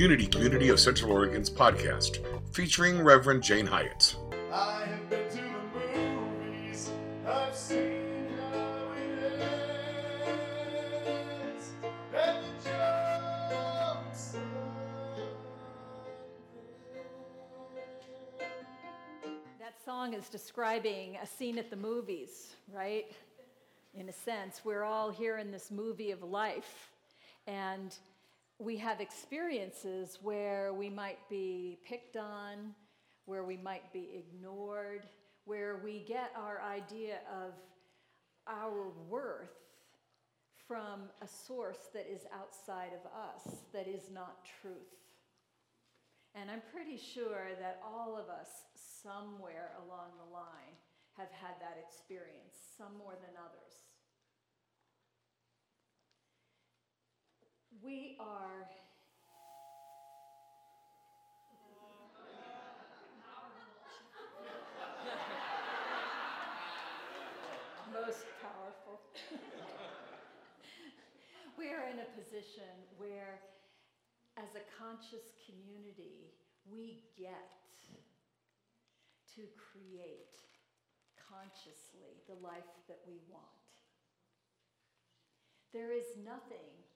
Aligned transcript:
Unity 0.00 0.26
Community 0.26 0.70
of 0.70 0.80
Central 0.80 1.12
Oregon's 1.12 1.50
podcast, 1.50 2.24
featuring 2.54 3.02
Reverend 3.02 3.42
Jane 3.42 3.66
Hyatt. 3.66 4.16
I 4.50 4.86
have 4.86 5.10
been 5.10 5.28
to 5.28 5.36
the 5.36 5.98
movies. 6.16 6.90
I've 7.26 7.54
seen 7.54 8.26
how 8.40 8.92
it 8.96 9.42
ends. 11.02 11.74
And 12.14 12.46
the 12.46 12.70
jokes 12.70 14.36
That 19.58 19.84
song 19.84 20.14
is 20.14 20.30
describing 20.30 21.18
a 21.22 21.26
scene 21.26 21.58
at 21.58 21.68
the 21.68 21.76
movies, 21.76 22.54
right? 22.74 23.04
In 23.94 24.08
a 24.08 24.14
sense, 24.14 24.62
we're 24.64 24.84
all 24.84 25.10
here 25.10 25.36
in 25.36 25.50
this 25.50 25.70
movie 25.70 26.10
of 26.10 26.22
life, 26.22 26.90
and 27.46 27.94
we 28.60 28.76
have 28.76 29.00
experiences 29.00 30.18
where 30.20 30.74
we 30.74 30.90
might 30.90 31.18
be 31.30 31.78
picked 31.88 32.16
on, 32.16 32.74
where 33.24 33.42
we 33.42 33.56
might 33.56 33.90
be 33.90 34.10
ignored, 34.14 35.06
where 35.46 35.80
we 35.82 36.04
get 36.06 36.30
our 36.36 36.60
idea 36.60 37.20
of 37.42 37.54
our 38.46 38.90
worth 39.08 39.48
from 40.68 41.08
a 41.22 41.26
source 41.26 41.88
that 41.94 42.06
is 42.06 42.26
outside 42.38 42.90
of 42.92 43.10
us, 43.10 43.56
that 43.72 43.88
is 43.88 44.10
not 44.12 44.44
truth. 44.60 44.76
And 46.34 46.50
I'm 46.50 46.62
pretty 46.70 46.98
sure 46.98 47.56
that 47.60 47.80
all 47.82 48.14
of 48.14 48.28
us, 48.28 48.48
somewhere 49.02 49.72
along 49.86 50.10
the 50.18 50.32
line, 50.32 50.76
have 51.16 51.30
had 51.32 51.56
that 51.60 51.82
experience, 51.82 52.54
some 52.76 52.92
more 52.98 53.16
than 53.20 53.34
others. 53.40 53.69
We 57.82 58.16
are. 58.20 58.68
Most 67.92 68.24
powerful. 68.42 69.00
we 71.58 71.68
are 71.68 71.88
in 71.88 72.00
a 72.00 72.08
position 72.20 72.68
where 72.98 73.40
as 74.36 74.54
a 74.56 74.64
conscious 74.76 75.32
community, 75.48 76.32
we 76.70 77.02
get 77.18 77.56
to 79.36 79.42
create 79.56 80.36
consciously 81.16 82.20
the 82.28 82.36
life 82.44 82.68
that 82.88 83.00
we 83.06 83.20
want. 83.30 83.44
There 85.72 85.92
is 85.92 86.18
nothing 86.24 86.89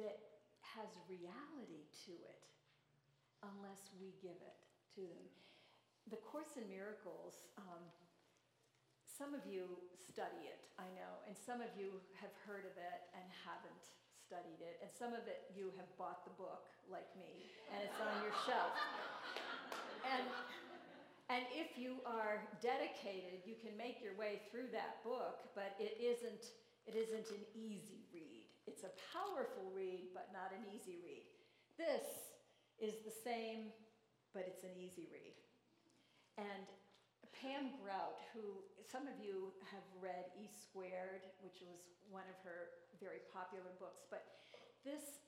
that 0.00 0.18
has 0.60 0.90
reality 1.06 1.86
to 2.08 2.12
it 2.12 2.40
unless 3.44 3.92
we 4.00 4.16
give 4.24 4.36
it 4.40 4.58
to 4.96 5.04
them. 5.04 5.26
The 6.10 6.20
Course 6.20 6.56
in 6.56 6.66
Miracles, 6.68 7.48
um, 7.56 7.84
some 9.06 9.30
of 9.32 9.46
you 9.46 9.78
study 9.94 10.50
it, 10.50 10.58
I 10.74 10.90
know, 10.98 11.22
and 11.28 11.38
some 11.38 11.62
of 11.62 11.70
you 11.78 12.02
have 12.18 12.34
heard 12.42 12.66
of 12.66 12.74
it 12.74 13.00
and 13.14 13.24
haven't 13.46 13.84
studied 14.18 14.58
it, 14.58 14.82
and 14.82 14.90
some 14.90 15.14
of 15.14 15.28
it 15.30 15.46
you 15.54 15.70
have 15.78 15.86
bought 15.94 16.26
the 16.26 16.34
book, 16.34 16.66
like 16.90 17.06
me, 17.14 17.46
and 17.70 17.78
it's 17.86 18.00
on 18.02 18.10
your 18.26 18.34
shelf. 18.42 18.74
And, 20.02 20.26
and 21.30 21.42
if 21.54 21.78
you 21.78 22.02
are 22.02 22.42
dedicated, 22.58 23.46
you 23.46 23.54
can 23.54 23.78
make 23.78 24.02
your 24.02 24.18
way 24.18 24.42
through 24.50 24.74
that 24.74 24.98
book, 25.06 25.46
but 25.54 25.78
it 25.78 25.94
isn't, 26.02 26.50
it 26.90 26.98
isn't 26.98 27.30
an 27.30 27.44
easy 27.54 28.02
read. 28.10 28.33
It's 28.74 28.82
a 28.82 28.90
powerful 29.14 29.70
read, 29.70 30.10
but 30.10 30.34
not 30.34 30.50
an 30.50 30.66
easy 30.66 30.98
read. 30.98 31.30
This 31.78 32.34
is 32.82 33.06
the 33.06 33.14
same, 33.14 33.70
but 34.34 34.50
it's 34.50 34.66
an 34.66 34.74
easy 34.74 35.06
read. 35.14 35.38
And 36.34 36.66
Pam 37.30 37.70
Grout, 37.78 38.18
who 38.34 38.66
some 38.82 39.06
of 39.06 39.14
you 39.22 39.54
have 39.70 39.86
read 40.02 40.26
E 40.34 40.50
Squared, 40.50 41.22
which 41.38 41.62
was 41.62 41.86
one 42.10 42.26
of 42.26 42.34
her 42.42 42.82
very 42.98 43.22
popular 43.30 43.70
books, 43.78 44.02
but 44.10 44.26
this, 44.82 45.22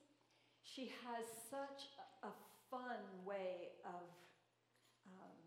she 0.67 0.91
has 1.07 1.23
such 1.47 1.87
a, 2.27 2.35
fun 2.67 2.99
way 3.23 3.71
of, 3.87 4.11
um, 5.07 5.39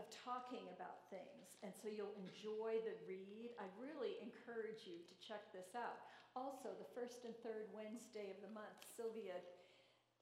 of 0.00 0.04
talking 0.24 0.64
about 0.72 1.04
things. 1.12 1.60
And 1.60 1.76
so 1.76 1.92
you'll 1.92 2.16
enjoy 2.16 2.80
the 2.88 2.96
read. 3.04 3.52
I 3.60 3.68
really 3.76 4.16
encourage 4.24 4.88
you 4.88 5.04
to 5.04 5.14
check 5.20 5.52
this 5.52 5.76
out. 5.76 6.00
Also, 6.36 6.68
the 6.76 6.90
first 6.92 7.24
and 7.24 7.32
third 7.40 7.64
Wednesday 7.72 8.28
of 8.28 8.44
the 8.44 8.52
month, 8.52 8.76
Sylvia 8.92 9.40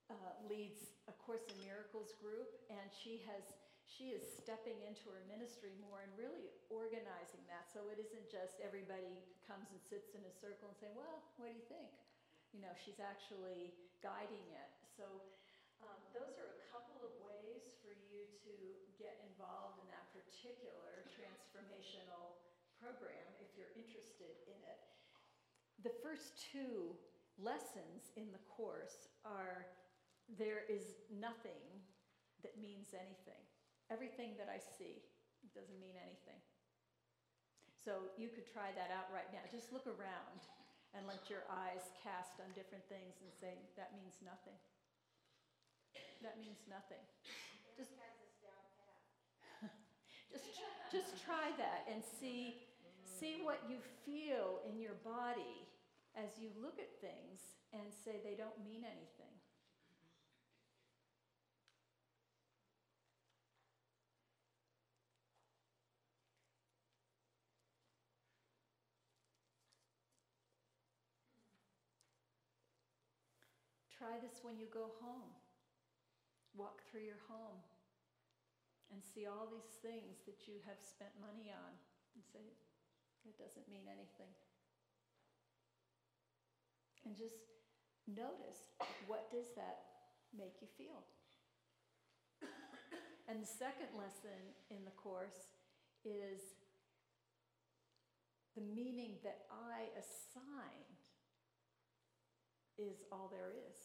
uh, 0.06 0.14
leads 0.46 0.94
a 1.10 1.14
Course 1.26 1.42
in 1.50 1.58
Miracles 1.58 2.14
group, 2.22 2.54
and 2.70 2.86
she 2.94 3.18
has 3.26 3.42
she 3.84 4.14
is 4.14 4.22
stepping 4.22 4.78
into 4.86 5.10
her 5.10 5.22
ministry 5.26 5.74
more 5.76 6.00
and 6.06 6.10
really 6.16 6.48
organizing 6.72 7.44
that 7.46 7.68
so 7.68 7.92
it 7.92 8.00
isn't 8.00 8.26
just 8.32 8.56
everybody 8.64 9.22
comes 9.44 9.68
and 9.70 9.78
sits 9.90 10.16
in 10.16 10.24
a 10.24 10.34
circle 10.38 10.70
and 10.70 10.76
saying, 10.78 10.94
Well, 10.94 11.26
what 11.34 11.50
do 11.50 11.54
you 11.58 11.66
think? 11.66 11.90
You 12.54 12.62
know, 12.62 12.72
she's 12.78 13.02
actually 13.02 13.74
guiding 13.98 14.46
it. 14.54 14.70
So, 14.94 15.18
um, 15.82 15.98
those 16.14 16.38
are 16.38 16.54
a 16.54 16.60
couple 16.70 17.02
of 17.02 17.10
ways 17.26 17.74
for 17.82 17.90
you 17.90 18.30
to 18.46 18.54
get 18.96 19.18
involved 19.26 19.82
in 19.82 19.90
that 19.90 20.06
particular 20.14 21.02
transformational 21.10 22.38
program 22.78 23.26
if 23.42 23.50
you're 23.58 23.74
interested 23.74 24.38
in 24.46 24.62
it. 24.62 24.83
The 25.84 25.92
first 26.00 26.40
two 26.48 26.96
lessons 27.36 28.08
in 28.16 28.32
the 28.32 28.40
course 28.48 29.12
are 29.20 29.68
there 30.40 30.64
is 30.64 30.96
nothing 31.12 31.60
that 32.40 32.56
means 32.56 32.96
anything. 32.96 33.44
Everything 33.92 34.32
that 34.40 34.48
I 34.48 34.56
see 34.56 35.04
doesn't 35.52 35.76
mean 35.76 36.00
anything. 36.00 36.40
So 37.84 38.08
you 38.16 38.32
could 38.32 38.48
try 38.48 38.72
that 38.72 38.88
out 38.88 39.12
right 39.12 39.28
now. 39.28 39.44
Just 39.52 39.76
look 39.76 39.84
around 39.84 40.40
and 40.96 41.04
let 41.04 41.28
your 41.28 41.44
eyes 41.52 41.92
cast 42.00 42.40
on 42.40 42.48
different 42.56 42.88
things 42.88 43.20
and 43.20 43.28
say, 43.28 43.52
that 43.76 43.92
means 43.92 44.24
nothing. 44.24 44.56
That 46.24 46.40
means 46.40 46.64
nothing. 46.64 47.04
Just, 47.76 47.92
just, 50.32 50.48
just 50.88 51.10
try 51.20 51.52
that 51.60 51.84
and 51.92 52.00
see, 52.00 52.64
see 53.04 53.44
what 53.44 53.60
you 53.68 53.84
feel 54.08 54.64
in 54.64 54.80
your 54.80 54.96
body 55.04 55.68
as 56.16 56.38
you 56.38 56.50
look 56.62 56.78
at 56.78 57.00
things 57.02 57.58
and 57.74 57.90
say 57.90 58.22
they 58.22 58.38
don't 58.38 58.62
mean 58.62 58.86
anything. 58.86 59.34
Try 73.90 74.20
this 74.22 74.38
when 74.42 74.58
you 74.58 74.66
go 74.70 74.94
home. 75.00 75.34
Walk 76.54 76.82
through 76.86 77.02
your 77.02 77.22
home 77.26 77.58
and 78.92 79.02
see 79.02 79.26
all 79.26 79.48
these 79.50 79.74
things 79.82 80.22
that 80.26 80.46
you 80.46 80.62
have 80.68 80.78
spent 80.78 81.10
money 81.18 81.50
on 81.50 81.72
and 82.14 82.22
say, 82.22 82.54
it 83.26 83.34
doesn't 83.40 83.66
mean 83.66 83.88
anything. 83.90 84.30
And 87.04 87.16
just 87.16 87.36
notice 88.08 88.64
what 89.06 89.30
does 89.30 89.52
that 89.56 89.84
make 90.36 90.60
you 90.60 90.68
feel? 90.76 91.04
and 93.28 93.40
the 93.40 93.46
second 93.46 93.92
lesson 93.96 94.40
in 94.70 94.84
the 94.84 94.96
course 94.96 95.52
is 96.04 96.40
the 98.56 98.62
meaning 98.62 99.16
that 99.24 99.44
I 99.50 99.88
assign 99.98 100.84
is 102.78 103.02
all 103.12 103.28
there 103.30 103.52
is. 103.52 103.76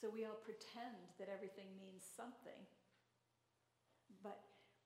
So 0.00 0.10
we 0.12 0.24
all 0.24 0.38
pretend 0.44 1.16
that 1.18 1.32
everything 1.32 1.72
means 1.80 2.04
something, 2.04 2.60
but 4.22 4.38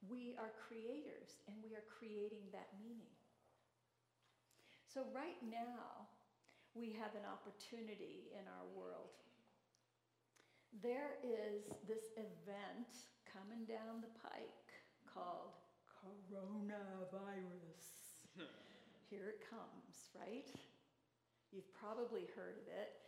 we 0.09 0.39
are 0.39 0.55
creators 0.57 1.43
and 1.49 1.57
we 1.61 1.75
are 1.75 1.85
creating 1.99 2.49
that 2.53 2.73
meaning. 2.81 3.13
So, 4.89 5.07
right 5.15 5.39
now, 5.45 6.09
we 6.75 6.95
have 6.95 7.19
an 7.19 7.27
opportunity 7.27 8.31
in 8.31 8.47
our 8.47 8.67
world. 8.79 9.11
There 10.83 11.19
is 11.27 11.67
this 11.91 12.15
event 12.15 13.11
coming 13.27 13.67
down 13.67 14.03
the 14.03 14.15
pike 14.23 14.71
called 15.03 15.59
coronavirus. 15.91 17.91
Here 19.11 19.35
it 19.35 19.43
comes, 19.51 20.15
right? 20.15 20.47
You've 21.51 21.75
probably 21.75 22.31
heard 22.39 22.63
of 22.63 22.71
it, 22.71 23.03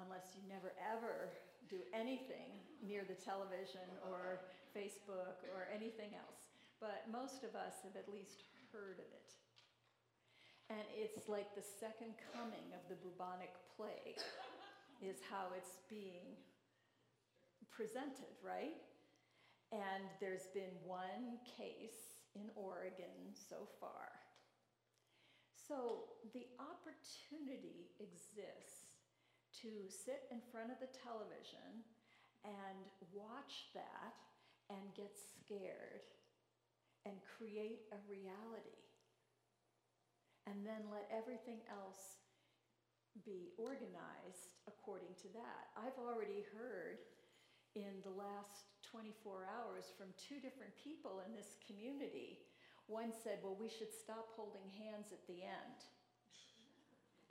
unless 0.00 0.32
you 0.32 0.40
never 0.48 0.72
ever 0.80 1.36
do 1.68 1.84
anything 1.92 2.48
near 2.80 3.04
the 3.04 3.20
television 3.20 3.84
or 4.08 4.48
Facebook 4.72 5.44
or 5.52 5.68
anything 5.68 6.16
else. 6.16 6.48
But 6.80 7.04
most 7.12 7.44
of 7.44 7.52
us 7.52 7.84
have 7.84 7.94
at 7.94 8.08
least 8.08 8.48
heard 8.72 8.96
of 8.96 9.08
it. 9.12 9.36
And 10.72 10.88
it's 10.96 11.28
like 11.28 11.52
the 11.52 11.60
second 11.62 12.16
coming 12.32 12.72
of 12.72 12.80
the 12.88 12.96
bubonic 13.04 13.52
plague. 13.76 14.16
is 15.02 15.18
how 15.26 15.50
it's 15.58 15.82
being 15.90 16.38
presented, 17.74 18.38
right? 18.38 18.78
And 19.74 20.06
there's 20.22 20.46
been 20.54 20.70
one 20.86 21.42
case 21.42 22.22
in 22.38 22.46
Oregon 22.54 23.34
so 23.34 23.66
far. 23.82 24.14
So 25.58 26.14
the 26.32 26.46
opportunity 26.62 27.90
exists 27.98 29.02
to 29.60 29.90
sit 29.90 30.30
in 30.30 30.38
front 30.54 30.70
of 30.70 30.78
the 30.78 30.92
television 30.94 31.82
and 32.46 32.86
watch 33.10 33.74
that 33.74 34.14
and 34.70 34.82
get 34.94 35.10
scared 35.18 36.06
and 37.04 37.14
create 37.36 37.90
a 37.90 37.98
reality. 38.06 38.78
And 40.50 40.66
then 40.66 40.90
let 40.90 41.06
everything 41.12 41.62
else 41.70 42.18
be 43.24 43.52
organized 43.60 44.56
according 44.66 45.14
to 45.22 45.28
that. 45.36 45.70
I've 45.76 45.98
already 46.00 46.42
heard 46.50 46.98
in 47.76 48.00
the 48.04 48.12
last 48.12 48.72
24 48.88 49.48
hours 49.48 49.88
from 49.96 50.12
two 50.16 50.40
different 50.40 50.72
people 50.76 51.24
in 51.24 51.32
this 51.32 51.56
community. 51.64 52.40
One 52.88 53.12
said, 53.12 53.40
Well, 53.40 53.56
we 53.56 53.68
should 53.68 53.92
stop 53.92 54.32
holding 54.36 54.68
hands 54.76 55.12
at 55.12 55.24
the 55.28 55.44
end. 55.44 55.78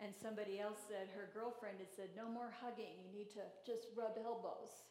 And 0.01 0.17
somebody 0.17 0.57
else 0.57 0.81
said, 0.89 1.13
her 1.13 1.29
girlfriend 1.29 1.77
had 1.77 1.93
said, 1.93 2.09
No 2.17 2.25
more 2.25 2.49
hugging, 2.49 2.97
you 3.05 3.13
need 3.13 3.29
to 3.37 3.45
just 3.61 3.85
rub 3.93 4.17
elbows. 4.17 4.81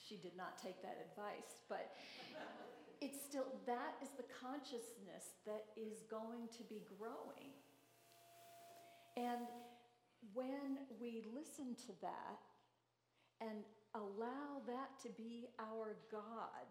She 0.00 0.16
did 0.16 0.32
not 0.32 0.56
take 0.56 0.80
that 0.80 0.96
advice, 1.04 1.60
but 1.68 1.92
it's 3.00 3.22
still, 3.22 3.46
that 3.66 3.94
is 4.02 4.08
the 4.16 4.24
consciousness 4.40 5.38
that 5.46 5.66
is 5.76 6.02
going 6.10 6.48
to 6.56 6.64
be 6.64 6.82
growing. 6.98 7.54
And 9.16 9.46
when 10.34 10.78
we 11.00 11.22
listen 11.34 11.74
to 11.86 11.92
that 12.02 12.42
and 13.40 13.64
allow 13.94 14.62
that 14.66 14.98
to 15.02 15.08
be 15.16 15.48
our 15.58 15.96
God 16.10 16.68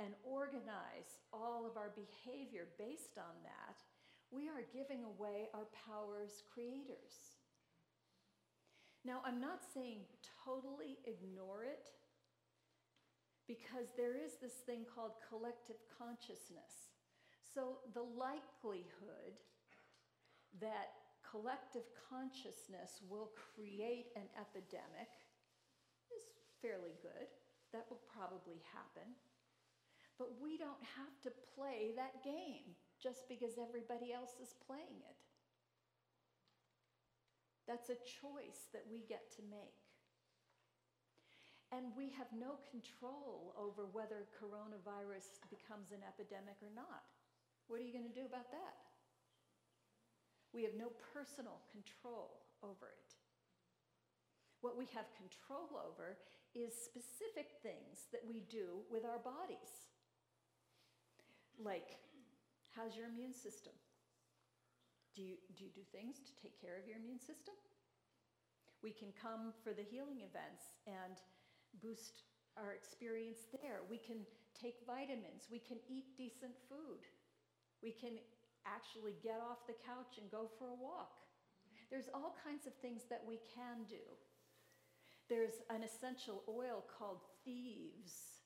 and 0.00 0.14
organize 0.24 1.20
all 1.32 1.66
of 1.66 1.76
our 1.76 1.92
behavior 1.94 2.68
based 2.78 3.18
on 3.18 3.34
that, 3.42 3.76
we 4.30 4.48
are 4.48 4.64
giving 4.72 5.04
away 5.04 5.48
our 5.54 5.66
powers 5.86 6.42
creators. 6.52 7.36
Now, 9.04 9.22
I'm 9.24 9.40
not 9.40 9.60
saying 9.74 10.00
totally 10.44 10.98
ignore 11.04 11.64
it 11.64 11.88
because 13.48 13.88
there 13.96 14.14
is 14.14 14.36
this 14.38 14.60
thing 14.68 14.84
called 14.84 15.16
collective 15.24 15.80
consciousness. 15.96 16.92
So, 17.42 17.80
the 17.96 18.04
likelihood 18.04 19.40
that 20.60 20.92
collective 21.24 21.88
consciousness 22.12 23.00
will 23.08 23.32
create 23.32 24.12
an 24.14 24.28
epidemic 24.36 25.08
is 26.12 26.28
fairly 26.60 26.94
good. 27.00 27.32
That 27.72 27.88
will 27.88 28.04
probably 28.12 28.60
happen. 28.72 29.16
But 30.20 30.36
we 30.40 30.60
don't 30.60 30.84
have 30.98 31.16
to 31.24 31.32
play 31.56 31.96
that 31.96 32.24
game 32.24 32.76
just 33.00 33.28
because 33.28 33.56
everybody 33.56 34.12
else 34.12 34.36
is 34.42 34.52
playing 34.66 35.00
it. 35.08 35.18
That's 37.68 37.88
a 37.88 38.00
choice 38.00 38.68
that 38.72 38.84
we 38.90 39.04
get 39.08 39.30
to 39.36 39.42
make. 39.48 39.87
And 41.68 41.92
we 41.92 42.08
have 42.16 42.32
no 42.32 42.56
control 42.72 43.52
over 43.60 43.84
whether 43.92 44.24
coronavirus 44.40 45.36
becomes 45.52 45.92
an 45.92 46.00
epidemic 46.00 46.56
or 46.64 46.72
not. 46.72 47.04
What 47.68 47.80
are 47.80 47.84
you 47.84 47.92
going 47.92 48.08
to 48.08 48.16
do 48.16 48.24
about 48.24 48.48
that? 48.50 48.88
We 50.56 50.64
have 50.64 50.72
no 50.80 50.88
personal 51.12 51.60
control 51.68 52.40
over 52.64 52.88
it. 52.88 53.12
What 54.64 54.80
we 54.80 54.88
have 54.96 55.04
control 55.14 55.76
over 55.76 56.16
is 56.56 56.72
specific 56.72 57.60
things 57.62 58.08
that 58.16 58.24
we 58.24 58.48
do 58.48 58.80
with 58.88 59.04
our 59.04 59.20
bodies. 59.20 59.92
Like, 61.60 62.00
how's 62.72 62.96
your 62.96 63.12
immune 63.12 63.36
system? 63.36 63.76
Do 65.14 65.22
you, 65.22 65.36
do 65.54 65.68
you 65.68 65.70
do 65.70 65.84
things 65.92 66.22
to 66.24 66.32
take 66.40 66.56
care 66.56 66.80
of 66.80 66.88
your 66.88 66.96
immune 66.96 67.20
system? 67.20 67.54
We 68.82 68.94
can 68.94 69.10
come 69.20 69.52
for 69.62 69.74
the 69.74 69.82
healing 69.82 70.22
events 70.22 70.78
and 70.86 71.18
boost 71.82 72.22
our 72.56 72.72
experience 72.72 73.46
there. 73.62 73.86
We 73.90 73.98
can 73.98 74.26
take 74.54 74.82
vitamins. 74.86 75.46
We 75.50 75.62
can 75.62 75.78
eat 75.88 76.16
decent 76.16 76.54
food. 76.68 77.06
We 77.82 77.92
can 77.92 78.18
actually 78.66 79.14
get 79.22 79.38
off 79.38 79.66
the 79.66 79.78
couch 79.86 80.18
and 80.18 80.30
go 80.30 80.50
for 80.58 80.68
a 80.68 80.82
walk. 80.82 81.14
There's 81.90 82.10
all 82.12 82.36
kinds 82.44 82.66
of 82.66 82.74
things 82.82 83.02
that 83.08 83.24
we 83.26 83.40
can 83.54 83.86
do. 83.88 84.02
There's 85.28 85.62
an 85.70 85.82
essential 85.82 86.42
oil 86.48 86.84
called 86.98 87.20
thieves. 87.44 88.42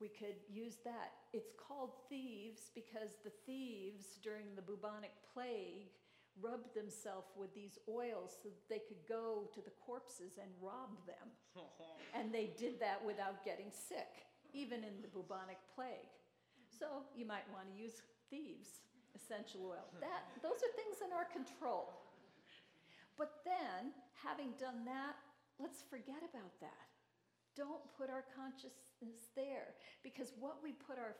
We 0.00 0.08
could 0.08 0.36
use 0.50 0.76
that. 0.84 1.12
It's 1.32 1.52
called 1.56 1.92
thieves 2.08 2.70
because 2.74 3.16
the 3.24 3.32
thieves 3.46 4.18
during 4.22 4.56
the 4.56 4.62
bubonic 4.62 5.12
plague 5.32 5.94
rubbed 6.40 6.74
themselves 6.74 7.28
with 7.36 7.54
these 7.54 7.78
oils 7.88 8.36
so 8.42 8.48
that 8.48 8.68
they 8.68 8.80
could 8.80 9.02
go 9.08 9.50
to 9.52 9.60
the 9.60 9.74
corpses 9.84 10.38
and 10.40 10.48
rob 10.62 10.96
them. 11.06 11.28
and 12.16 12.32
they 12.32 12.50
did 12.58 12.80
that 12.80 13.04
without 13.04 13.44
getting 13.44 13.70
sick, 13.70 14.24
even 14.52 14.80
in 14.84 15.02
the 15.02 15.08
bubonic 15.08 15.60
plague. 15.74 16.10
So 16.70 17.04
you 17.14 17.26
might 17.26 17.46
want 17.52 17.68
to 17.68 17.74
use 17.76 18.00
thieves 18.30 18.82
essential 19.14 19.60
oil. 19.68 19.86
That, 20.00 20.24
those 20.42 20.60
are 20.64 20.72
things 20.74 21.04
in 21.04 21.12
our 21.12 21.28
control. 21.28 21.92
But 23.16 23.44
then, 23.44 23.92
having 24.16 24.56
done 24.58 24.84
that, 24.88 25.14
let's 25.60 25.84
forget 25.84 26.24
about 26.24 26.56
that. 26.60 26.88
Don't 27.54 27.84
put 27.96 28.08
our 28.08 28.24
consciousness 28.32 29.28
there 29.36 29.76
because 30.02 30.32
what 30.40 30.64
we 30.64 30.72
put 30.72 30.98
our 30.98 31.14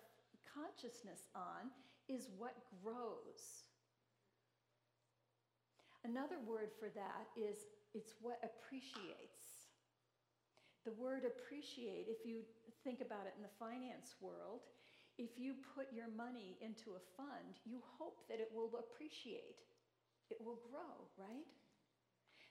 consciousness 0.49 1.29
on 1.37 1.69
is 2.09 2.29
what 2.39 2.57
grows. 2.83 3.69
Another 6.05 6.39
word 6.47 6.71
for 6.79 6.89
that 6.95 7.31
is 7.37 7.67
it's 7.95 8.15
what 8.21 8.43
appreciates. 8.43 9.71
The 10.85 10.93
word 10.99 11.23
appreciate, 11.23 12.11
if 12.11 12.27
you 12.27 12.43
think 12.83 13.01
about 13.01 13.27
it 13.31 13.35
in 13.37 13.43
the 13.43 13.57
finance 13.59 14.19
world, 14.21 14.67
if 15.19 15.39
you 15.39 15.55
put 15.77 15.93
your 15.93 16.09
money 16.11 16.59
into 16.61 16.99
a 16.99 17.07
fund, 17.17 17.55
you 17.65 17.79
hope 17.99 18.27
that 18.29 18.41
it 18.41 18.51
will 18.53 18.73
appreciate, 18.75 19.63
it 20.31 20.39
will 20.43 20.59
grow, 20.71 21.07
right? 21.17 21.47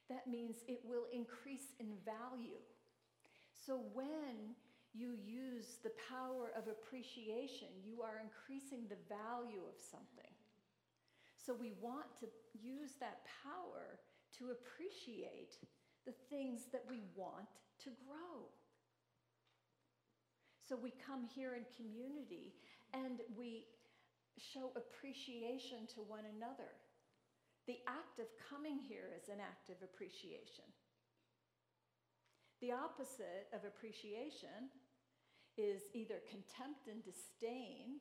That 0.08 0.28
means 0.28 0.64
it 0.68 0.80
will 0.86 1.08
increase 1.12 1.76
in 1.80 1.98
value. 2.06 2.62
So 3.52 3.82
when 3.94 4.56
you 4.94 5.16
use 5.24 5.80
the 5.84 5.92
power 6.08 6.52
of 6.56 6.68
appreciation, 6.68 7.68
you 7.84 8.02
are 8.02 8.22
increasing 8.22 8.88
the 8.88 9.00
value 9.08 9.64
of 9.68 9.80
something. 9.80 10.32
So 11.36 11.56
we 11.56 11.72
want 11.82 12.08
to 12.20 12.28
use 12.54 12.96
that 13.00 13.26
power 13.44 14.00
to 14.40 14.52
appreciate 14.52 15.58
the 16.06 16.14
things 16.30 16.68
that 16.72 16.84
we 16.90 17.02
want 17.16 17.50
to 17.84 17.90
grow. 18.08 18.50
So 20.68 20.78
we 20.80 20.94
come 21.06 21.28
here 21.28 21.56
in 21.56 21.66
community 21.76 22.54
and 22.94 23.20
we 23.38 23.68
show 24.40 24.72
appreciation 24.76 25.88
to 25.96 26.02
one 26.02 26.24
another. 26.26 26.72
The 27.68 27.78
act 27.88 28.20
of 28.20 28.28
coming 28.50 28.80
here 28.80 29.14
is 29.14 29.30
an 29.30 29.44
act 29.44 29.70
of 29.70 29.78
appreciation. 29.84 30.66
The 32.62 32.72
opposite 32.72 33.50
of 33.54 33.66
appreciation 33.66 34.70
is 35.58 35.82
either 35.94 36.24
contempt 36.30 36.88
and 36.88 37.04
disdain, 37.04 38.00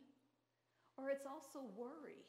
or 0.97 1.11
it's 1.11 1.27
also 1.27 1.67
worry. 1.77 2.25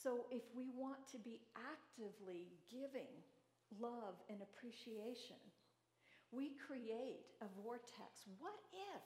So, 0.00 0.24
if 0.32 0.48
we 0.56 0.72
want 0.72 1.04
to 1.12 1.18
be 1.20 1.44
actively 1.52 2.56
giving 2.72 3.20
love 3.76 4.16
and 4.32 4.40
appreciation, 4.40 5.36
we 6.32 6.56
create 6.56 7.28
a 7.44 7.48
vortex. 7.60 8.24
What 8.40 8.56
if? 8.72 9.04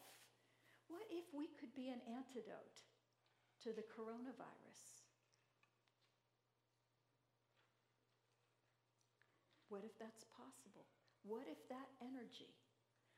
What 0.86 1.02
if 1.10 1.26
we 1.34 1.50
could 1.58 1.74
be 1.74 1.90
an 1.90 1.98
antidote 2.06 2.86
to 3.66 3.74
the 3.74 3.82
coronavirus? 3.82 5.02
What 9.66 9.82
if 9.82 9.98
that's 9.98 10.22
possible? 10.30 10.86
What 11.26 11.50
if 11.50 11.58
that 11.74 11.90
energy, 11.98 12.54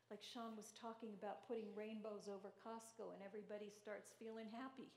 like 0.08 0.24
Sean 0.24 0.56
was 0.56 0.72
talking 0.80 1.12
about 1.12 1.44
putting 1.44 1.68
rainbows 1.76 2.24
over 2.24 2.54
Costco 2.64 3.12
and 3.12 3.20
everybody 3.20 3.68
starts 3.68 4.16
feeling 4.16 4.48
happy? 4.48 4.88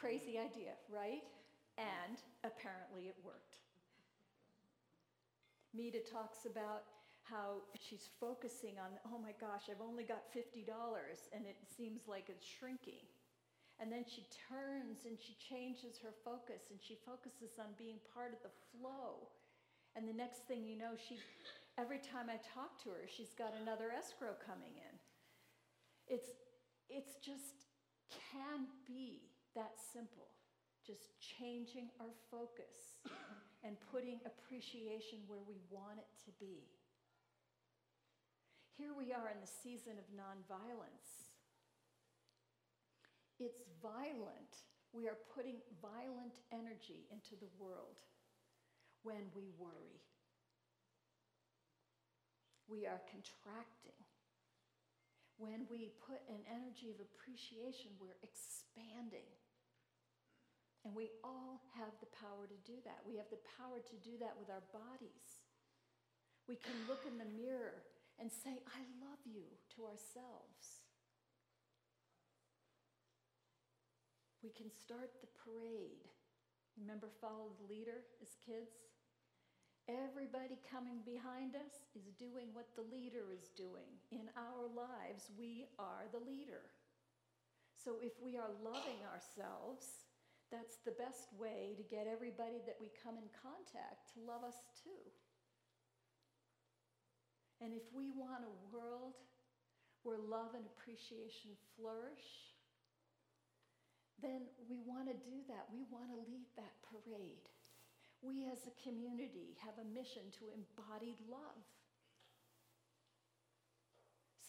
Crazy 0.00 0.40
idea, 0.40 0.80
right? 0.88 1.20
And 1.76 2.16
apparently 2.40 3.12
it 3.12 3.16
worked. 3.20 3.60
Mita 5.76 6.00
talks 6.00 6.48
about 6.48 6.88
how 7.28 7.60
she's 7.76 8.08
focusing 8.18 8.80
on, 8.80 8.96
oh 9.06 9.20
my 9.20 9.36
gosh, 9.36 9.68
I've 9.68 9.84
only 9.84 10.02
got 10.02 10.32
$50 10.32 10.64
and 11.36 11.44
it 11.44 11.60
seems 11.76 12.08
like 12.08 12.32
it's 12.32 12.48
shrinking. 12.48 13.04
And 13.78 13.92
then 13.92 14.04
she 14.08 14.24
turns 14.48 15.04
and 15.04 15.20
she 15.20 15.36
changes 15.36 16.00
her 16.00 16.16
focus 16.24 16.72
and 16.72 16.80
she 16.80 16.96
focuses 17.04 17.60
on 17.60 17.76
being 17.76 18.00
part 18.16 18.32
of 18.32 18.40
the 18.40 18.52
flow. 18.72 19.28
And 19.96 20.08
the 20.08 20.16
next 20.16 20.48
thing 20.48 20.64
you 20.64 20.80
know, 20.80 20.96
she 20.96 21.20
every 21.76 22.00
time 22.00 22.32
I 22.32 22.40
talk 22.40 22.80
to 22.84 22.90
her, 22.90 23.04
she's 23.04 23.36
got 23.36 23.52
another 23.52 23.92
escrow 23.92 24.32
coming 24.44 24.74
in. 24.80 24.94
It's 26.08 26.32
it's 26.88 27.14
just 27.20 27.68
can 28.10 28.66
be 28.88 29.30
that 29.54 29.74
simple. 29.92 30.28
Just 30.86 31.12
changing 31.20 31.90
our 32.00 32.12
focus 32.30 32.98
and 33.64 33.76
putting 33.92 34.20
appreciation 34.24 35.20
where 35.26 35.44
we 35.46 35.60
want 35.70 35.98
it 35.98 36.10
to 36.24 36.32
be. 36.40 36.64
Here 38.80 38.96
we 38.96 39.12
are 39.12 39.28
in 39.28 39.40
the 39.44 39.50
season 39.60 40.00
of 40.00 40.08
nonviolence. 40.16 41.30
It's 43.38 43.60
violent. 43.82 44.68
We 44.92 45.06
are 45.06 45.20
putting 45.36 45.60
violent 45.80 46.40
energy 46.52 47.04
into 47.12 47.36
the 47.36 47.52
world 47.60 48.00
when 49.02 49.28
we 49.36 49.52
worry. 49.56 50.00
We 52.68 52.86
are 52.86 53.00
contracting. 53.10 53.96
When 55.40 55.64
we 55.72 55.92
put 56.04 56.20
an 56.28 56.44
energy 56.48 56.92
of 56.92 57.00
appreciation, 57.00 57.96
we're 57.96 58.20
expanding. 58.20 59.24
And 60.84 60.96
we 60.96 61.12
all 61.20 61.60
have 61.76 61.92
the 62.00 62.08
power 62.16 62.48
to 62.48 62.58
do 62.64 62.80
that. 62.88 63.04
We 63.04 63.20
have 63.20 63.28
the 63.28 63.44
power 63.60 63.80
to 63.84 63.96
do 64.00 64.16
that 64.24 64.32
with 64.40 64.48
our 64.48 64.64
bodies. 64.72 65.44
We 66.48 66.56
can 66.56 66.74
look 66.88 67.04
in 67.04 67.20
the 67.20 67.28
mirror 67.36 67.84
and 68.16 68.32
say, 68.32 68.64
I 68.64 68.80
love 69.04 69.20
you 69.28 69.44
to 69.76 69.84
ourselves. 69.84 70.80
We 74.42 74.50
can 74.50 74.72
start 74.72 75.20
the 75.20 75.28
parade. 75.44 76.08
Remember, 76.80 77.12
follow 77.20 77.52
the 77.60 77.68
leader 77.68 78.00
as 78.24 78.32
kids? 78.40 78.72
Everybody 79.84 80.56
coming 80.70 81.04
behind 81.04 81.56
us 81.56 81.84
is 81.92 82.08
doing 82.16 82.48
what 82.56 82.72
the 82.72 82.86
leader 82.88 83.28
is 83.36 83.52
doing. 83.52 83.90
In 84.12 84.32
our 84.36 84.64
lives, 84.72 85.28
we 85.36 85.66
are 85.78 86.08
the 86.12 86.24
leader. 86.24 86.64
So 87.76 87.96
if 88.00 88.12
we 88.22 88.36
are 88.36 88.52
loving 88.64 89.00
ourselves, 89.08 90.08
that's 90.50 90.82
the 90.82 90.98
best 90.98 91.30
way 91.38 91.78
to 91.78 91.84
get 91.86 92.10
everybody 92.10 92.58
that 92.66 92.78
we 92.82 92.90
come 92.98 93.14
in 93.14 93.30
contact 93.38 94.10
to 94.14 94.26
love 94.26 94.42
us 94.42 94.58
too. 94.82 95.06
And 97.62 97.70
if 97.72 97.86
we 97.94 98.10
want 98.10 98.42
a 98.42 98.58
world 98.74 99.14
where 100.02 100.18
love 100.18 100.58
and 100.58 100.64
appreciation 100.64 101.54
flourish, 101.76 102.50
then 104.18 104.48
we 104.68 104.80
want 104.84 105.08
to 105.08 105.16
do 105.16 105.44
that. 105.48 105.68
We 105.72 105.84
want 105.88 106.08
to 106.12 106.18
lead 106.28 106.48
that 106.56 106.72
parade. 106.88 107.48
We 108.20 108.48
as 108.52 108.64
a 108.68 108.74
community 108.84 109.56
have 109.64 109.76
a 109.80 109.90
mission 109.96 110.28
to 110.40 110.52
embody 110.52 111.16
love. 111.28 111.64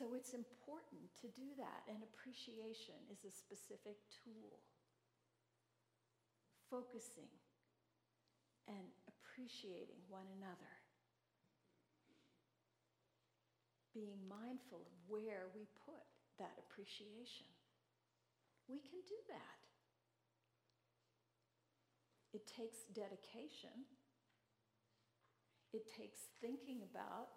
So 0.01 0.15
it's 0.17 0.34
important 0.34 1.13
to 1.22 1.27
do 1.29 1.53
that, 1.62 1.86
and 1.88 2.01
appreciation 2.01 2.98
is 3.13 3.22
a 3.22 3.31
specific 3.31 4.01
tool. 4.25 4.60
Focusing 6.71 7.27
and 8.71 8.87
appreciating 9.03 9.99
one 10.07 10.23
another. 10.39 10.73
Being 13.93 14.23
mindful 14.23 14.87
of 14.87 14.95
where 15.11 15.51
we 15.51 15.67
put 15.83 15.99
that 16.39 16.55
appreciation. 16.55 17.51
We 18.71 18.79
can 18.79 19.03
do 19.03 19.19
that. 19.27 19.59
It 22.31 22.47
takes 22.47 22.87
dedication. 22.95 23.83
It 25.73 25.91
takes 25.91 26.31
thinking 26.39 26.87
about 26.87 27.35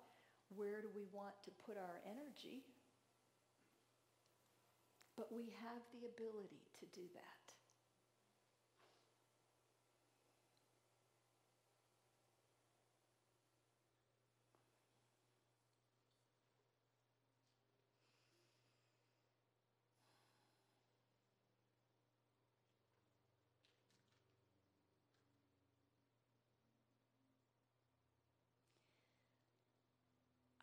where 0.54 0.80
do 0.80 0.88
we 0.94 1.10
want 1.10 1.34
to 1.42 1.50
put 1.66 1.74
our 1.74 1.98
energy. 2.06 2.62
But 5.16 5.34
we 5.34 5.50
have 5.58 5.82
the 5.90 6.06
ability 6.06 6.62
to 6.78 6.86
do 6.94 7.06
that. 7.14 7.43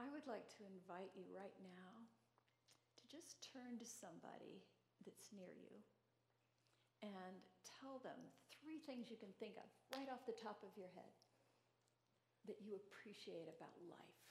I 0.01 0.09
would 0.09 0.25
like 0.25 0.49
to 0.57 0.65
invite 0.65 1.13
you 1.13 1.29
right 1.29 1.53
now 1.61 1.93
to 2.97 3.03
just 3.05 3.37
turn 3.53 3.77
to 3.77 3.85
somebody 3.85 4.65
that's 5.05 5.29
near 5.29 5.53
you 5.53 5.77
and 7.05 7.37
tell 7.77 8.01
them 8.01 8.17
three 8.57 8.81
things 8.81 9.13
you 9.13 9.17
can 9.21 9.29
think 9.37 9.61
of 9.61 9.69
right 9.93 10.09
off 10.09 10.25
the 10.25 10.37
top 10.41 10.57
of 10.65 10.73
your 10.73 10.89
head 10.97 11.13
that 12.49 12.57
you 12.65 12.73
appreciate 12.73 13.45
about 13.45 13.77
life. 13.85 14.30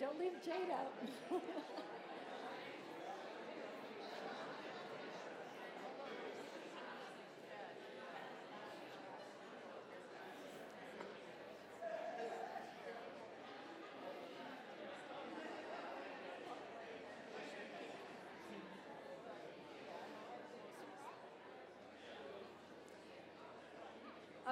Now, 0.00 0.06
don't 0.06 0.18
leave 0.18 0.32
Jade 0.44 0.70
out. 0.70 0.92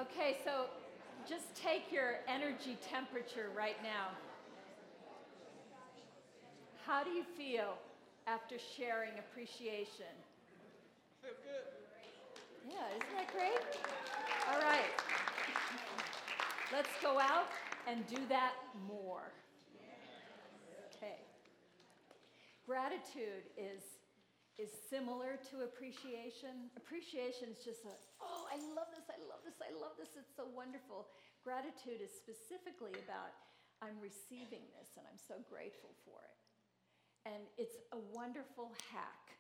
Okay, 0.01 0.39
so 0.45 0.67
just 1.29 1.55
take 1.55 1.93
your 1.93 2.21
energy 2.27 2.79
temperature 2.83 3.49
right 3.55 3.77
now. 3.83 4.09
How 6.91 7.07
do 7.07 7.15
you 7.15 7.23
feel 7.39 7.79
after 8.27 8.59
sharing 8.59 9.15
appreciation? 9.23 10.11
Feel 11.23 11.39
good. 11.47 11.71
Yeah, 12.67 12.83
isn't 12.99 13.15
that 13.15 13.31
great? 13.31 13.63
All 14.51 14.59
right. 14.59 14.91
Let's 16.75 16.91
go 16.99 17.23
out 17.23 17.47
and 17.87 18.03
do 18.11 18.19
that 18.27 18.59
more. 18.91 19.31
Okay. 20.91 21.23
Gratitude 22.67 23.47
is 23.55 23.87
is 24.59 24.75
similar 24.91 25.39
to 25.55 25.63
appreciation. 25.63 26.75
Appreciation 26.75 27.55
is 27.55 27.63
just 27.63 27.87
a, 27.87 27.95
oh, 28.19 28.51
I 28.51 28.59
love 28.75 28.91
this, 28.93 29.07
I 29.07 29.17
love 29.31 29.41
this, 29.47 29.57
I 29.63 29.73
love 29.79 29.95
this, 29.97 30.19
it's 30.19 30.35
so 30.37 30.45
wonderful. 30.53 31.07
Gratitude 31.47 32.03
is 32.03 32.13
specifically 32.13 32.93
about, 33.07 33.33
I'm 33.81 33.97
receiving 34.03 34.69
this 34.77 34.93
and 35.01 35.09
I'm 35.09 35.17
so 35.17 35.41
grateful 35.49 35.97
for 36.05 36.21
it. 36.29 36.50
And 37.27 37.45
it's 37.59 37.77
a 37.93 38.01
wonderful 38.13 38.73
hack. 38.93 39.37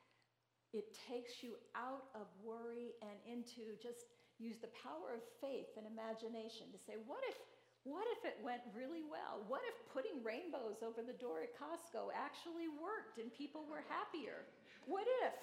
It 0.72 0.94
takes 1.08 1.42
you 1.42 1.58
out 1.74 2.12
of 2.14 2.28
worry 2.44 2.94
and 3.02 3.16
into 3.26 3.74
just 3.82 4.06
use 4.38 4.56
the 4.62 4.72
power 4.72 5.16
of 5.16 5.22
faith 5.40 5.74
and 5.76 5.84
imagination 5.84 6.70
to 6.72 6.78
say, 6.78 6.96
what 7.04 7.20
if, 7.28 7.36
what 7.84 8.06
if 8.16 8.24
it 8.24 8.38
went 8.44 8.62
really 8.76 9.02
well? 9.02 9.42
What 9.48 9.60
if 9.66 9.76
putting 9.92 10.22
rainbows 10.22 10.84
over 10.84 11.02
the 11.02 11.16
door 11.16 11.42
at 11.44 11.52
Costco 11.56 12.12
actually 12.14 12.68
worked 12.68 13.18
and 13.18 13.32
people 13.32 13.66
were 13.68 13.82
happier? 13.88 14.46
What 14.86 15.04
if? 15.26 15.36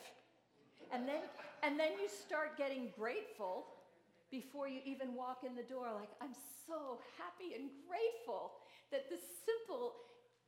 And 0.93 1.07
then, 1.09 1.21
and 1.61 1.79
then 1.79 1.97
you 1.99 2.07
start 2.07 2.57
getting 2.57 2.93
grateful 2.95 3.65
before 4.31 4.67
you 4.67 4.79
even 4.85 5.15
walk 5.15 5.43
in 5.43 5.55
the 5.55 5.63
door, 5.63 5.87
like, 5.95 6.11
I'm 6.21 6.35
so 6.67 6.99
happy 7.15 7.55
and 7.55 7.71
grateful 7.87 8.51
that 8.91 9.09
this 9.09 9.23
simple 9.43 9.95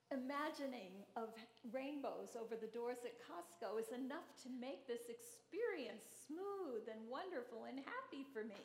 imagining 0.09 1.05
of 1.15 1.29
rainbows 1.69 2.33
over 2.33 2.57
the 2.57 2.71
doors 2.73 3.05
at 3.05 3.21
Costco 3.21 3.77
is 3.77 3.93
enough 3.93 4.25
to 4.41 4.49
make 4.49 4.89
this 4.89 5.05
experience 5.05 6.05
smooth 6.25 6.89
and 6.89 6.97
wonderful 7.05 7.69
and 7.69 7.77
happy 7.85 8.25
for 8.33 8.41
me. 8.41 8.63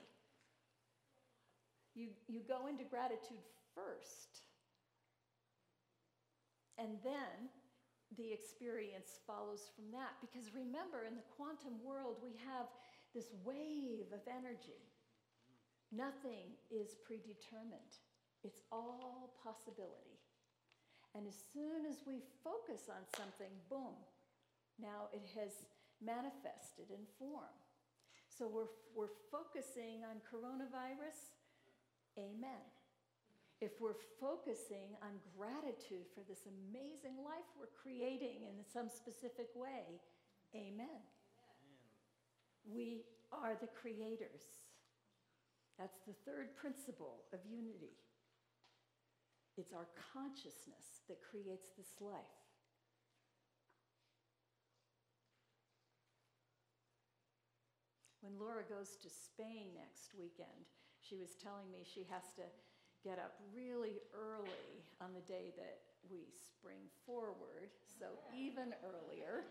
You, 1.95 2.09
you 2.27 2.41
go 2.49 2.67
into 2.67 2.83
gratitude 2.85 3.45
first, 3.77 4.49
and 6.79 6.99
then 7.05 7.53
the 8.17 8.33
experience 8.33 9.21
follows 9.27 9.71
from 9.77 9.93
that. 9.93 10.19
Because 10.19 10.51
remember, 10.55 11.07
in 11.07 11.15
the 11.15 11.29
quantum 11.37 11.79
world, 11.85 12.19
we 12.23 12.35
have 12.51 12.67
this 13.15 13.31
wave 13.45 14.11
of 14.11 14.25
energy. 14.27 14.83
Nothing 15.93 16.57
is 16.73 16.99
predetermined, 17.07 18.01
it's 18.43 18.63
all 18.73 19.39
possibility. 19.45 20.14
And 21.15 21.27
as 21.31 21.39
soon 21.55 21.87
as 21.87 22.03
we 22.07 22.19
focus 22.43 22.91
on 22.91 23.07
something, 23.15 23.55
boom, 23.71 23.95
now 24.83 25.07
it 25.15 25.23
has 25.39 25.63
manifested 26.03 26.91
in 26.91 27.07
form. 27.19 27.55
So 28.27 28.51
we're, 28.51 28.75
we're 28.99 29.15
focusing 29.31 30.03
on 30.03 30.19
coronavirus, 30.27 31.39
amen. 32.19 32.67
If 33.61 33.79
we're 33.81 34.03
focusing 34.21 34.99
on 35.01 35.23
gratitude 35.39 36.11
for 36.13 36.27
this 36.27 36.43
amazing 36.51 37.23
life 37.23 37.47
we're 37.55 37.71
creating 37.79 38.43
in 38.51 38.67
some 38.67 38.91
specific 38.91 39.55
way, 39.55 40.03
amen. 40.55 41.01
We 42.67 43.07
are 43.31 43.55
the 43.61 43.71
creators. 43.71 44.67
That's 45.79 45.99
the 46.07 46.15
third 46.27 46.57
principle 46.57 47.23
of 47.33 47.39
unity. 47.49 47.95
It's 49.57 49.73
our 49.73 49.87
consciousness 50.13 51.07
that 51.09 51.19
creates 51.23 51.71
this 51.79 51.95
life. 52.01 52.45
When 58.21 58.35
Laura 58.41 58.65
goes 58.65 58.97
to 59.03 59.09
Spain 59.13 59.77
next 59.77 60.17
weekend, 60.19 60.67
she 60.99 61.15
was 61.21 61.37
telling 61.37 61.71
me 61.71 61.85
she 61.85 62.09
has 62.11 62.25
to 62.41 62.49
get 63.05 63.19
up 63.21 63.37
really 63.55 64.01
early 64.17 64.81
on 65.05 65.13
the 65.13 65.21
day 65.29 65.53
that 65.61 65.85
we 66.11 66.33
spring 66.33 66.89
forward, 67.05 67.69
so 68.01 68.07
even 68.33 68.73
earlier. 68.81 69.45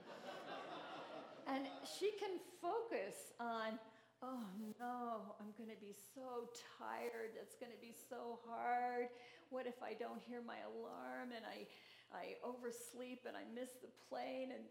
and 1.48 1.70
she 1.86 2.12
can 2.18 2.42
focus 2.58 3.32
on, 3.40 3.78
oh 4.24 4.42
no, 4.82 5.38
I'm 5.40 5.54
going 5.56 5.70
to 5.70 5.80
be 5.80 5.94
so 5.94 6.50
tired. 6.82 7.38
It's 7.38 7.56
going 7.56 7.72
to 7.72 7.82
be 7.82 7.94
so 8.10 8.40
hard. 8.50 9.14
What 9.54 9.70
if 9.70 9.78
I 9.86 9.94
don't 9.94 10.18
hear 10.18 10.42
my 10.42 10.58
alarm 10.66 11.30
and 11.30 11.46
I, 11.46 11.70
I 12.10 12.42
oversleep 12.42 13.30
and 13.30 13.38
I 13.38 13.46
miss 13.54 13.70
the 13.86 13.94
plane? 14.10 14.50
And 14.50 14.66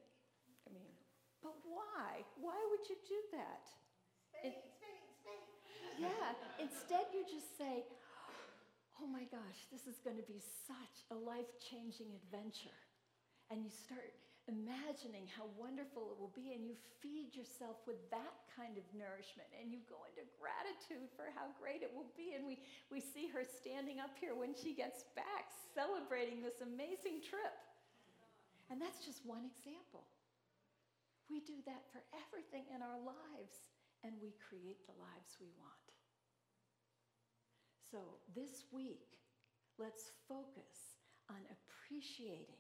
I 0.67 0.75
mean, 0.75 0.91
but 1.39 1.55
why? 1.63 2.27
Why 2.35 2.59
would 2.75 2.83
you 2.91 2.99
do 3.07 3.21
that? 3.39 3.71
Spain, 4.27 4.59
Spain, 4.59 5.07
Spain. 5.23 5.47
Yeah, 6.03 6.35
instead 6.59 7.15
you 7.15 7.23
just 7.31 7.55
say, 7.55 7.87
oh 8.99 9.07
my 9.07 9.23
gosh, 9.31 9.71
this 9.71 9.87
is 9.87 10.03
going 10.03 10.19
to 10.19 10.27
be 10.27 10.43
such 10.67 11.07
a 11.15 11.17
life 11.17 11.55
changing 11.63 12.11
adventure. 12.19 12.75
And 13.55 13.63
you 13.63 13.71
start 13.71 14.11
imagining 14.51 15.31
how 15.31 15.47
wonderful 15.55 16.11
it 16.11 16.19
will 16.19 16.35
be, 16.35 16.51
and 16.51 16.67
you 16.67 16.75
feed 16.99 17.31
yourself 17.31 17.79
with 17.87 17.99
that 18.11 18.35
kind 18.59 18.75
of 18.75 18.83
nourishment, 18.91 19.47
and 19.55 19.71
you 19.71 19.79
go 19.87 20.03
into 20.11 20.27
gratitude 20.35 21.07
for 21.15 21.31
how 21.39 21.47
great 21.63 21.87
it 21.87 21.95
will 21.95 22.11
be. 22.19 22.35
And 22.35 22.43
we, 22.43 22.59
we 22.91 22.99
see 22.99 23.31
her 23.31 23.47
standing 23.47 24.03
up 24.03 24.19
here 24.19 24.35
when 24.35 24.51
she 24.51 24.75
gets 24.75 25.07
back, 25.15 25.55
celebrating 25.75 26.43
this 26.43 26.59
amazing 26.59 27.23
trip. 27.23 27.55
And 28.67 28.83
that's 28.83 29.07
just 29.07 29.23
one 29.23 29.47
example. 29.47 30.09
We 31.31 31.39
do 31.47 31.63
that 31.71 31.87
for 31.95 32.03
everything 32.11 32.67
in 32.75 32.83
our 32.83 32.99
lives, 32.99 33.71
and 34.03 34.19
we 34.19 34.35
create 34.43 34.83
the 34.91 34.99
lives 34.99 35.39
we 35.39 35.55
want. 35.55 35.87
So 37.93 38.19
this 38.35 38.67
week, 38.73 39.07
let's 39.79 40.11
focus 40.27 40.99
on 41.31 41.41
appreciating 41.47 42.59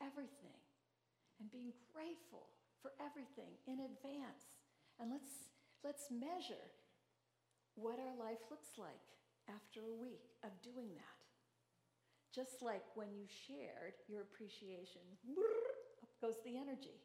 everything 0.00 0.63
and 1.40 1.50
being 1.50 1.72
grateful 1.92 2.50
for 2.82 2.92
everything 3.00 3.56
in 3.66 3.80
advance. 3.80 4.52
And 5.00 5.10
let's, 5.10 5.50
let's 5.82 6.10
measure 6.10 6.70
what 7.74 7.98
our 7.98 8.14
life 8.14 8.42
looks 8.50 8.78
like 8.78 9.02
after 9.48 9.80
a 9.84 10.00
week 10.00 10.36
of 10.44 10.50
doing 10.62 10.94
that. 10.94 11.18
Just 12.34 12.62
like 12.62 12.82
when 12.94 13.14
you 13.14 13.26
shared 13.26 13.94
your 14.08 14.22
appreciation, 14.22 15.02
up 16.02 16.10
goes 16.20 16.34
the 16.44 16.56
energy. 16.56 16.98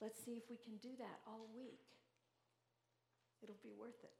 Let's 0.00 0.24
see 0.24 0.32
if 0.32 0.44
we 0.50 0.56
can 0.56 0.76
do 0.82 0.96
that 0.98 1.20
all 1.26 1.46
week. 1.56 1.80
It'll 3.42 3.62
be 3.62 3.72
worth 3.78 4.02
it. 4.02 4.10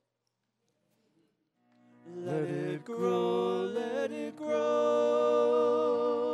Let 2.24 2.48
it 2.48 2.84
grow, 2.84 3.70
let 3.74 4.10
it 4.10 4.36
grow. 4.36 6.27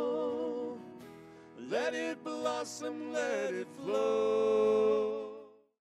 Let 1.75 1.93
it 1.93 2.23
blossom, 2.23 3.11
let 3.11 3.53
it 3.53 3.67
flow. 3.83 5.24